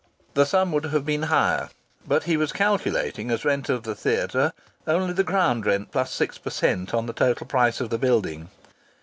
[0.33, 1.69] The sum would have been higher,
[2.07, 4.51] but he was calculating as rent of the theatre
[4.87, 8.49] only the ground rent plus six per cent on the total price of the building.